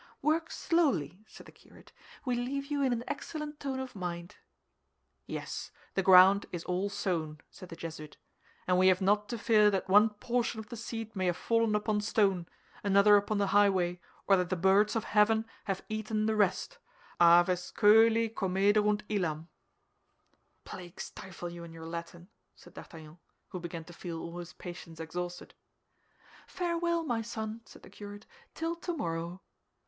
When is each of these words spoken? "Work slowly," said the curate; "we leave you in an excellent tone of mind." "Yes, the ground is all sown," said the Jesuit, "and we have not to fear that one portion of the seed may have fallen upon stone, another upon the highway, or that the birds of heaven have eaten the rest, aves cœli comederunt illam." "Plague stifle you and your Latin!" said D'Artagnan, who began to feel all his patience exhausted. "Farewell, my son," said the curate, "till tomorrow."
"Work 0.23 0.49
slowly," 0.49 1.23
said 1.27 1.45
the 1.45 1.51
curate; 1.51 1.91
"we 2.25 2.35
leave 2.35 2.65
you 2.71 2.81
in 2.81 2.91
an 2.91 3.03
excellent 3.07 3.59
tone 3.59 3.79
of 3.79 3.95
mind." 3.95 4.37
"Yes, 5.27 5.69
the 5.93 6.01
ground 6.01 6.47
is 6.51 6.63
all 6.63 6.89
sown," 6.89 7.39
said 7.51 7.69
the 7.69 7.75
Jesuit, 7.75 8.17
"and 8.65 8.79
we 8.79 8.87
have 8.87 8.99
not 8.99 9.29
to 9.29 9.37
fear 9.37 9.69
that 9.69 9.87
one 9.87 10.09
portion 10.09 10.59
of 10.59 10.69
the 10.69 10.75
seed 10.75 11.15
may 11.15 11.27
have 11.27 11.37
fallen 11.37 11.75
upon 11.75 12.01
stone, 12.01 12.47
another 12.83 13.15
upon 13.15 13.37
the 13.37 13.45
highway, 13.53 14.01
or 14.25 14.35
that 14.37 14.49
the 14.49 14.55
birds 14.55 14.95
of 14.95 15.03
heaven 15.03 15.45
have 15.65 15.85
eaten 15.87 16.25
the 16.25 16.35
rest, 16.35 16.79
aves 17.21 17.71
cœli 17.71 18.33
comederunt 18.33 19.03
illam." 19.07 19.49
"Plague 20.65 20.99
stifle 20.99 21.49
you 21.51 21.63
and 21.63 21.75
your 21.75 21.85
Latin!" 21.85 22.27
said 22.55 22.73
D'Artagnan, 22.73 23.19
who 23.49 23.59
began 23.59 23.83
to 23.83 23.93
feel 23.93 24.19
all 24.19 24.39
his 24.39 24.53
patience 24.53 24.99
exhausted. 24.99 25.53
"Farewell, 26.47 27.03
my 27.03 27.21
son," 27.21 27.61
said 27.65 27.83
the 27.83 27.89
curate, 27.91 28.25
"till 28.55 28.75
tomorrow." 28.75 29.43